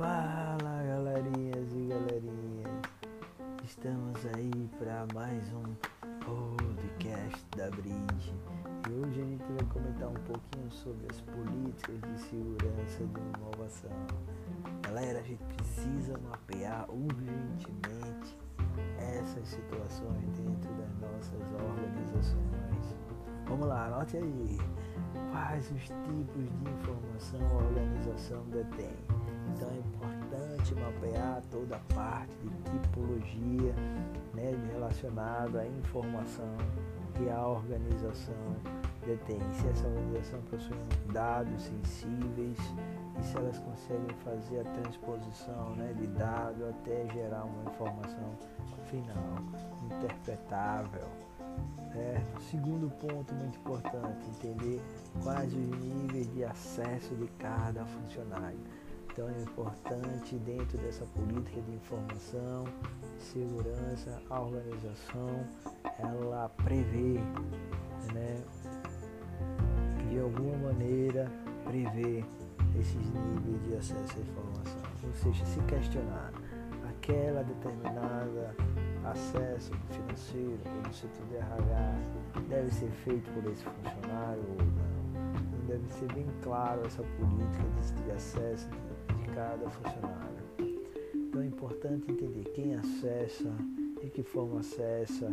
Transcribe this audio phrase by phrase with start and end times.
[0.00, 2.82] Fala galerinhas e galerinhas,
[3.62, 5.74] estamos aí para mais um
[6.24, 8.32] podcast da Brinde
[8.88, 13.90] e hoje a gente vai comentar um pouquinho sobre as políticas de segurança de inovação.
[14.80, 18.38] Galera, a gente precisa mapear urgentemente
[18.96, 22.96] essas situações dentro das nossas organizações.
[23.46, 24.58] Vamos lá, anote aí
[25.30, 29.19] quais os tipos de informação a organização detém.
[29.54, 33.74] Então é importante mapear toda a parte de tipologia
[34.34, 36.56] né, relacionada à informação
[37.14, 38.34] que a organização
[39.06, 39.40] detém.
[39.52, 40.76] Se essa organização possui
[41.12, 42.58] dados sensíveis
[43.18, 48.36] e se elas conseguem fazer a transposição né, de dado até gerar uma informação
[48.90, 49.36] final,
[49.90, 51.06] interpretável.
[51.92, 52.42] Certo?
[52.50, 54.80] Segundo ponto muito importante, entender
[55.22, 58.58] quais os níveis de acesso de cada funcionário.
[59.18, 62.64] É importante dentro dessa política de informação,
[63.18, 65.44] segurança, a organização,
[65.98, 67.18] ela prevê,
[68.14, 68.42] né,
[70.08, 71.30] de alguma maneira
[71.64, 72.24] prevê
[72.78, 74.82] esses níveis de acesso à informação.
[75.04, 76.32] Ou seja, se questionar
[76.88, 78.54] aquela determinada
[79.04, 81.94] acesso financeiro no setor de RH
[82.48, 85.00] deve ser feito por esse funcionário ou não.
[85.34, 87.64] Então deve ser bem claro essa política
[88.04, 88.68] de acesso
[89.70, 90.40] funcionário.
[91.14, 93.50] Então é importante entender quem acessa,
[94.00, 95.30] de que forma acessa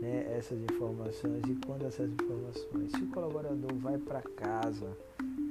[0.00, 2.90] né, essas informações e quando essas informações.
[2.92, 4.96] Se o colaborador vai para casa,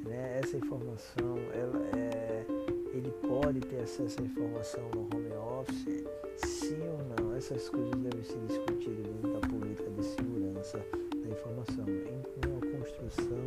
[0.05, 2.45] né, essa informação ela é,
[2.93, 6.03] ele pode ter acesso à informação no home office,
[6.37, 7.35] sim ou não?
[7.35, 13.37] Essas coisas devem ser discutidas dentro da política de segurança da informação, em uma construção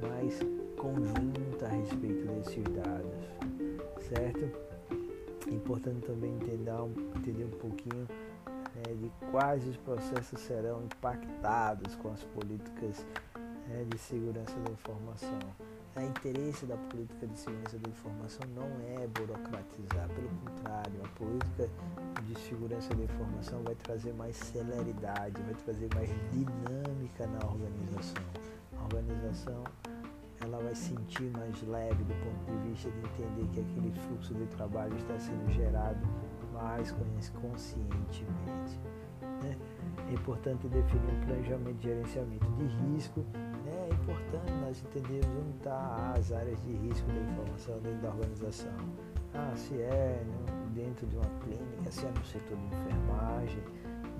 [0.00, 0.38] mais
[0.76, 3.41] conjunta a respeito desses dados,
[4.14, 4.50] certo?
[5.48, 6.70] É importante também entender,
[7.16, 8.06] entender um pouquinho
[8.74, 13.06] né, de quais os processos serão impactados com as políticas
[13.68, 15.38] né, de segurança da informação.
[15.94, 21.68] O interesse da política de segurança da informação não é burocratizar, pelo contrário, a política
[22.24, 28.24] de segurança da informação vai trazer mais celeridade, vai trazer mais dinâmica na organização.
[28.78, 29.64] A organização
[30.52, 34.46] ela vai sentir mais leve do ponto de vista de entender que aquele fluxo de
[34.46, 36.06] trabalho está sendo gerado
[36.52, 36.92] mais
[37.40, 38.78] conscientemente.
[39.42, 39.56] Né?
[40.08, 43.24] É importante definir um planejamento de gerenciamento de risco
[44.02, 48.72] importante nós entendermos onde estão tá as áreas de risco da informação dentro da organização.
[49.34, 50.22] Ah, se é
[50.74, 53.62] dentro de uma clínica, se é no setor de enfermagem,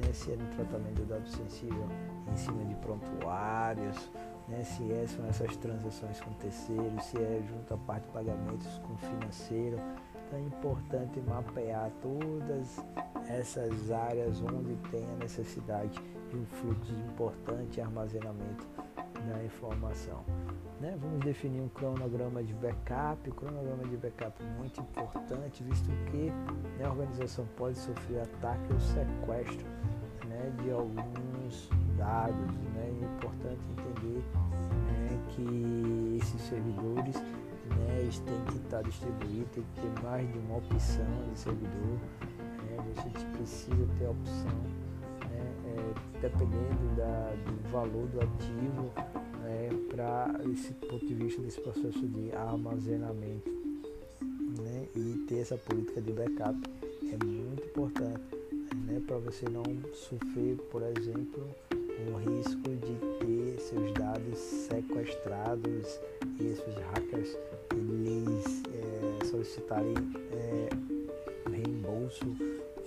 [0.00, 1.86] né, se é no tratamento do dado sensível
[2.30, 4.10] em cima de prontuários,
[4.48, 8.78] né, se é, são essas transações com terceiros, se é junto à parte de pagamentos
[8.78, 9.78] com financeiro.
[10.26, 12.80] Então é importante mapear todas
[13.28, 18.66] essas áreas onde tem a necessidade de um fluxo importante de armazenamento
[19.28, 20.24] da informação.
[20.80, 20.96] Né?
[21.00, 23.30] Vamos definir um cronograma de backup.
[23.30, 26.30] O cronograma de backup é muito importante, visto que
[26.78, 29.66] né, a organização pode sofrer ataque ou sequestro
[30.26, 31.70] né, de alguns
[32.02, 32.54] dados.
[32.74, 32.90] Né?
[32.90, 34.22] É importante entender
[34.86, 40.56] né, que esses servidores né, têm que estar distribuídos, tem que ter mais de uma
[40.58, 41.98] opção de servidor.
[42.30, 42.76] Né?
[42.78, 44.82] A gente precisa ter a opção
[46.22, 48.92] dependendo da, do valor do ativo
[49.42, 53.50] né, para esse ponto de vista desse processo de armazenamento
[54.62, 56.56] né, e ter essa política de backup
[57.12, 58.22] é muito importante
[58.86, 61.44] né, para você não sofrer, por exemplo,
[62.08, 66.00] o risco de ter seus dados sequestrados
[66.40, 67.36] e esses hackers
[67.72, 69.94] eles é, solicitarem
[70.32, 70.68] é,
[71.50, 72.36] reembolso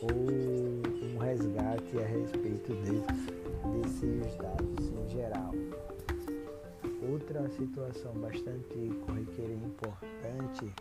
[0.02, 3.02] ou resgate a respeito de,
[3.80, 5.52] desses dados em geral.
[7.12, 10.74] Outra situação bastante corriqueira e importante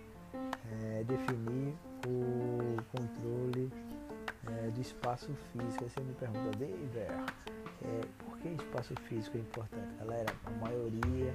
[0.82, 1.74] é definir
[2.06, 3.70] o controle
[4.46, 5.88] é, do espaço físico.
[5.88, 6.90] Você me pergunta, David,
[7.84, 9.88] é, por que espaço físico é importante?
[9.98, 11.34] Galera, a maioria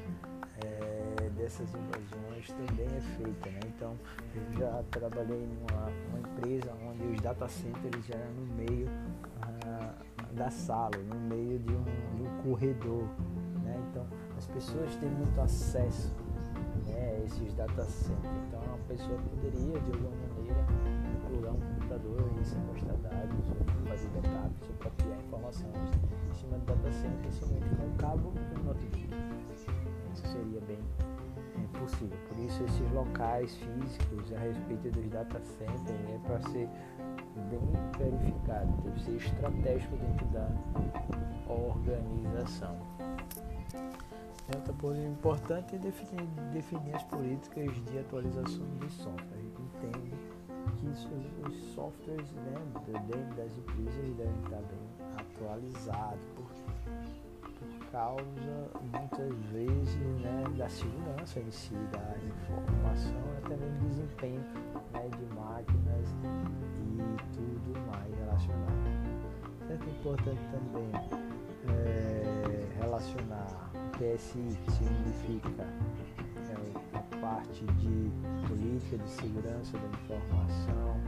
[0.63, 3.59] é, dessas invasões também é feita, né?
[3.67, 3.95] Então,
[4.35, 8.87] eu já trabalhei numa, numa empresa onde os data centers eram no meio
[9.41, 9.93] ah,
[10.33, 11.83] da sala, no meio de um,
[12.15, 13.03] de um corredor,
[13.63, 13.79] né?
[13.89, 14.05] Então,
[14.37, 16.13] as pessoas têm muito acesso
[16.85, 18.33] né, a esses data centers.
[18.47, 20.65] Então, a pessoa poderia, de alguma maneira,
[21.99, 25.75] plugar computador e sequestrar dados, ou fazer backup, ou copiar informações
[26.29, 29.09] em cima do data center, somente com um cabo e um notebook.
[30.13, 30.79] Isso seria bem
[31.55, 32.17] é, possível.
[32.27, 36.69] Por isso esses locais físicos a respeito dos data centers é para ser
[37.49, 37.61] bem
[37.97, 40.49] verificado, deve ser estratégico dentro da
[41.47, 42.77] organização.
[44.55, 49.37] Outra coisa importante é definir, definir as políticas de atualização de software.
[49.37, 50.11] A gente entende
[50.79, 51.09] que isso,
[51.47, 52.55] os softwares né,
[52.87, 56.45] dentro das empresas devem estar bem atualizados, por,
[57.43, 64.41] por causa muitas vezes né, da segurança em si, da informação, até mesmo desempenho
[64.93, 66.07] né, de máquinas
[66.75, 66.99] e
[67.33, 69.19] tudo mais relacionado.
[69.67, 69.85] Certo?
[69.85, 70.91] É importante também
[71.67, 78.11] é, relacionar PSI, significa é, a parte de
[78.47, 80.99] política de segurança da informação,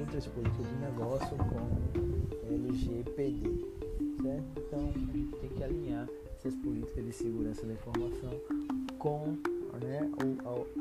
[0.00, 3.64] entre as políticas de negócio com LGPD,
[4.22, 4.44] certo?
[4.58, 4.92] Então
[5.40, 8.40] tem que alinhar essas políticas de segurança da informação
[8.98, 9.36] com
[9.82, 10.10] né,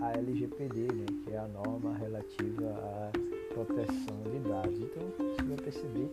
[0.01, 3.11] a LGPD, né, que é a norma relativa à
[3.53, 4.79] proteção de dados.
[4.79, 6.09] Então você vai perceber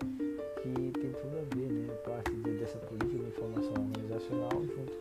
[0.62, 4.91] que tem tudo a ver, né, parte dessa política de informação organizacional junto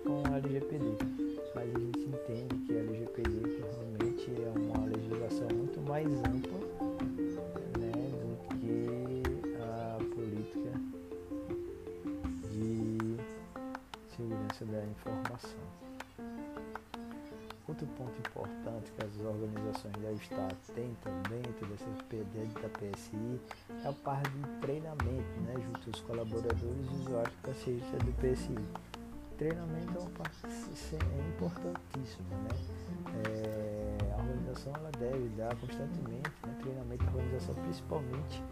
[6.03, 6.59] mais ampla
[7.77, 9.23] né, do que
[9.61, 10.71] a política
[12.49, 13.17] de
[14.15, 15.59] segurança da informação.
[17.67, 21.85] Outro ponto importante que as organizações devem estar atentas dentro dessa
[22.61, 23.39] da PSI
[23.83, 28.55] é a parte de treinamento, né, junto aos colaboradores e usuários que assistem do PSI.
[29.37, 32.49] Treinamento é uma parte é importantíssima, né?
[33.25, 33.70] É,
[34.51, 38.43] organização ela deve dar constantemente né, treinamento à organização, principalmente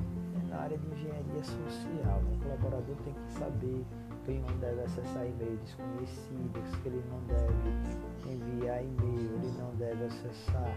[0.47, 2.21] na área de engenharia social.
[2.21, 2.37] Né?
[2.37, 3.85] O colaborador tem que saber
[4.23, 9.75] que ele não deve acessar e-mails desconhecidos, que ele não deve enviar e-mail, ele não
[9.75, 10.75] deve acessar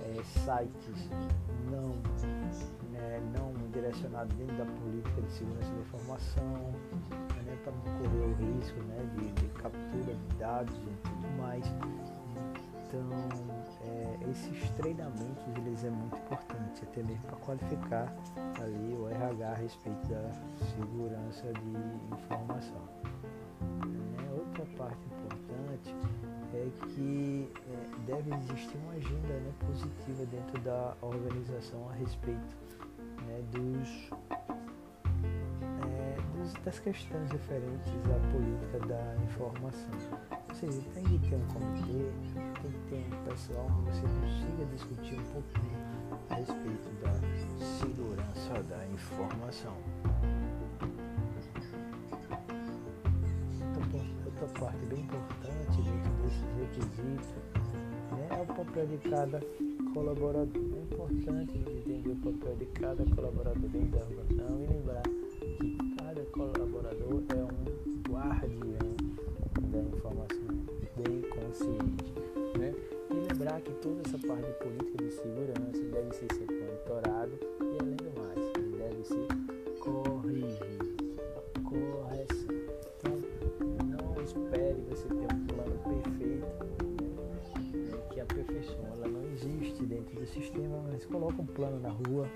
[0.00, 1.08] é, sites
[1.70, 1.88] não,
[2.92, 6.72] né, não direcionados dentro da política de segurança da informação,
[7.44, 11.66] né, para não correr o risco né, de, de captura de dados e tudo mais.
[12.88, 13.00] Então,
[13.82, 18.14] é, esses treinamentos eles é muito importante, até mesmo para qualificar
[18.60, 20.30] ali o RH a respeito da
[20.70, 22.82] segurança de informação.
[23.60, 24.28] Né?
[24.32, 25.94] Outra parte importante
[26.54, 32.56] é que é, deve existir uma agenda né, positiva dentro da organização a respeito
[33.26, 34.10] né, dos,
[36.46, 39.90] dos, das questões referentes à política da informação
[40.54, 42.10] seja, tem que ter um comitê,
[42.62, 45.76] tem que ter um pessoal que você consiga discutir um pouquinho
[46.30, 47.12] a respeito da
[47.78, 49.76] segurança da informação.
[54.26, 57.34] Outra parte bem importante dentro desses requisitos
[58.12, 59.40] né, é o papel de cada
[59.94, 60.46] colaborador.
[60.56, 65.02] É importante entender o papel de cada colaborador dentro da organização e lembrar
[66.36, 68.96] colaborador é um guardião
[69.70, 70.48] da informação
[70.94, 72.12] bem consciente.
[72.58, 72.74] Né?
[73.10, 77.78] E lembrar que toda essa parte de política de segurança deve ser sempre monitorado e
[77.80, 79.26] além do mais, deve ser
[79.80, 80.96] corrigido.
[81.64, 82.54] Correção.
[82.98, 86.46] Então, não espere você ter um plano perfeito,
[87.00, 87.98] né?
[88.10, 92.28] que a perfeição ela não existe dentro do sistema, mas coloca um plano na rua,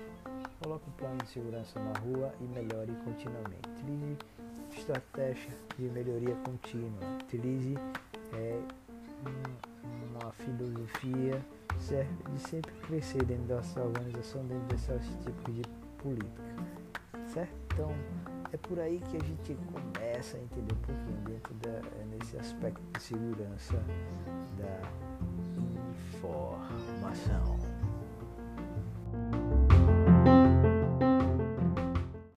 [0.61, 3.67] coloca um plano de segurança na rua e melhore continuamente.
[3.69, 4.17] Utilize
[4.71, 6.99] estratégia de melhoria contínua.
[7.23, 7.75] Utilize
[8.33, 8.59] é
[10.11, 11.43] uma filosofia
[12.33, 15.63] de sempre crescer dentro da sua organização, dentro desse tipo de
[15.97, 16.55] política,
[17.27, 17.53] certo?
[17.73, 17.91] Então
[18.53, 22.81] é por aí que a gente começa a entender um pouquinho dentro da, nesse aspecto
[22.93, 23.83] de segurança
[24.57, 24.81] da